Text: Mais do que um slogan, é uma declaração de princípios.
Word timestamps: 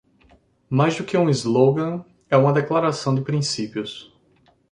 Mais 0.67 0.95
do 0.97 1.03
que 1.05 1.15
um 1.15 1.29
slogan, 1.29 2.03
é 2.27 2.35
uma 2.35 2.51
declaração 2.51 3.13
de 3.13 3.21
princípios. 3.21 4.11